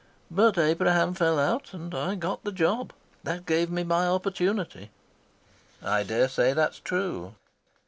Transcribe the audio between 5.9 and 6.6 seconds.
dare say